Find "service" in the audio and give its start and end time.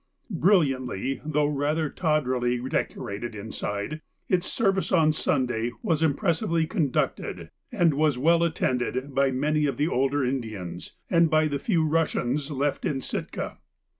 4.51-4.91